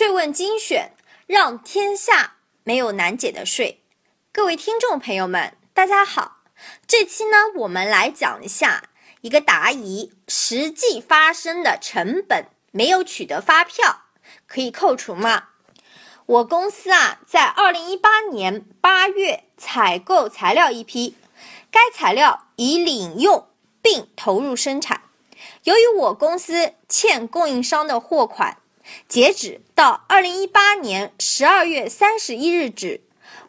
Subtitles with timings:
[0.00, 0.92] 税问精选，
[1.26, 3.82] 让天下没有难解的税。
[4.32, 6.38] 各位听众朋友们，大家好。
[6.86, 8.84] 这期呢，我们来讲一下
[9.20, 14.04] 一个答疑：实际发生的成本没有取得发票，
[14.46, 15.48] 可以扣除吗？
[16.24, 21.14] 我公司啊，在二零一八年八月采购材料一批，
[21.70, 23.46] 该材料已领用
[23.82, 25.02] 并投入生产。
[25.64, 28.56] 由于我公司欠供应商的货款，
[29.08, 33.00] 截止到二零一八年十二月三十一日止，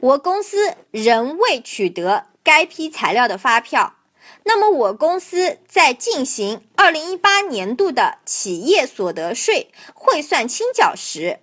[0.00, 3.96] 我公司仍未取得该批材料的发票。
[4.44, 11.40] 那么，我公司在进行二零一八年度的企业所得税汇算清缴时，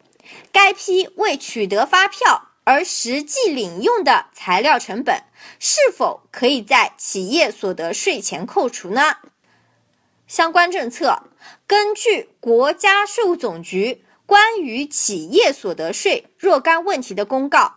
[0.52, 5.24] 该批未取得发票而实际领用的材料成本，
[5.60, 9.18] 是否可以在企业所得税前扣除呢？
[10.28, 11.24] 相关政策，
[11.66, 17.76] 根据国家税务总局关于企业所得税若干问题的公告，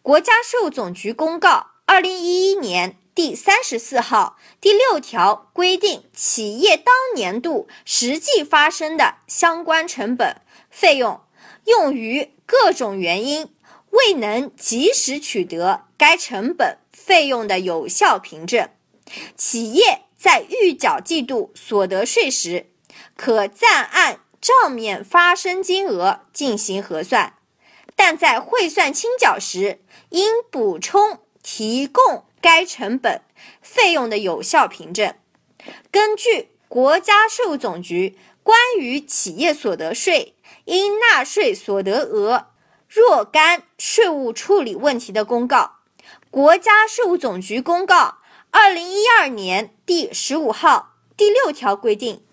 [0.00, 11.20] 国家税务总局公告二零一一年第三十四号第六条规定，企业当年度实际发生的相关成本费用，
[11.64, 13.52] 用于各种原因
[13.90, 18.70] 未能及时取得该成本费用的有效凭证，
[19.36, 20.02] 企业。
[20.20, 22.66] 在预缴季度所得税时，
[23.16, 27.38] 可暂按账面发生金额进行核算，
[27.96, 33.22] 但在汇算清缴时，应补充提供该成本
[33.62, 35.14] 费用的有效凭证。
[35.90, 40.34] 根据国家税务总局关于企业所得税
[40.66, 42.48] 应纳税所得额
[42.86, 45.76] 若干税务处理问题的公告，
[46.30, 48.19] 国家税务总局公告。
[48.52, 52.24] 二零一二年第十五号第六条规定，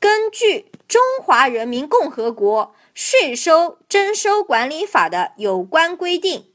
[0.00, 6.46] 根据《中华人民共和国税收征收管理法》的有关规定，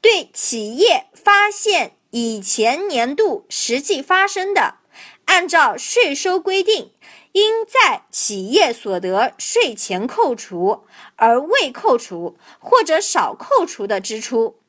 [0.00, 4.76] 对企业发现以前年度实际发生的，
[5.24, 6.92] 按照税收规定
[7.32, 10.84] 应在企业所得税前扣除
[11.16, 14.60] 而未扣除或者少扣除的支出，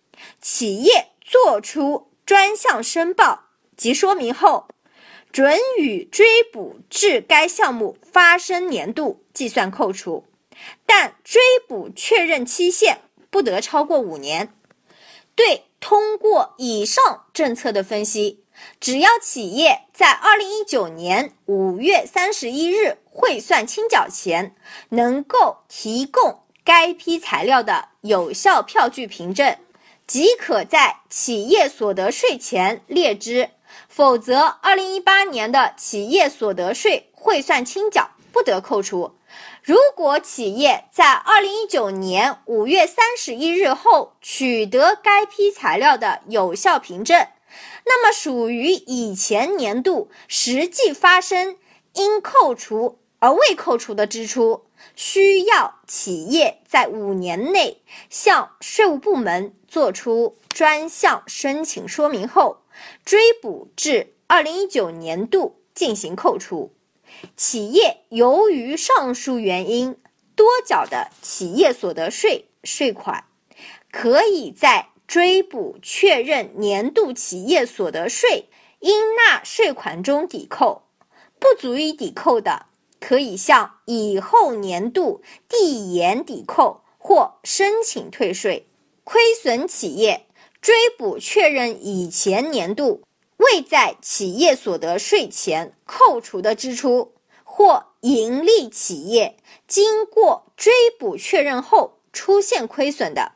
[0.42, 3.49] 企业作出专项申报。
[3.80, 4.68] 及说明后，
[5.32, 10.26] 准予追补至该项目发生年度计算扣除，
[10.86, 14.54] 但追补确认期限不得超过五年。
[15.34, 18.44] 对通过以上政策的分析，
[18.82, 24.54] 只要企业在二零一九年五月三十一日汇算清缴前
[24.90, 29.56] 能够提供该批材料的有效票据凭证，
[30.06, 33.52] 即可在企业所得税前列支。
[33.88, 39.16] 否则，二零一八年的企业所得税汇算清缴不得扣除。
[39.62, 47.28] 如果企业在二零一九年五月三十一日后取得该批材料的有效凭证，
[47.85, 51.57] 那么属于以前年度实际发生
[51.94, 54.66] 应扣除而未扣除的支出，
[54.96, 62.62] 需要企业在五年内向税务部门作出专项申请说明后。
[63.03, 66.74] 追补至二零一九年度进行扣除，
[67.35, 69.97] 企业由于上述原因
[70.35, 73.25] 多缴的企业所得税税款，
[73.91, 78.50] 可以在追补确认年度企业所得税
[78.80, 80.84] 应纳税款中抵扣，
[81.40, 82.68] 不足以抵扣的，
[83.00, 88.68] 可以向以后年度递延抵扣或申请退税。
[89.03, 90.28] 亏损企业。
[90.62, 93.03] 追补确认以前年度
[93.38, 99.38] 未在企业所得税前扣除的支出，或盈利企业
[99.68, 103.31] 经过追补确认后出现亏损的，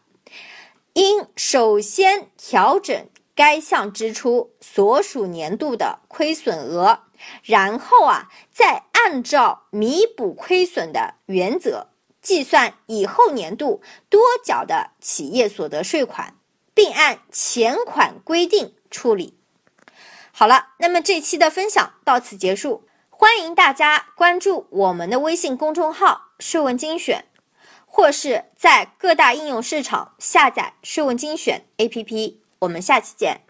[0.94, 7.00] 应首先调整该项支出所属年度的亏损额，
[7.42, 11.88] 然后啊，再按照弥补亏损的原则
[12.22, 16.36] 计算以后年度多缴的企业所得税款。
[16.74, 19.38] 并按前款规定处理。
[20.32, 27.26] 好了，那么这期的分享到此结束，欢迎大家关注我们的微信公众号“税问精选”，
[27.86, 32.38] 或是在各大应用市场下载“税问精选 ”APP。
[32.60, 33.42] 我们下期见。